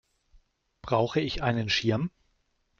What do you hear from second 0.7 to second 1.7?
Brauche ich einen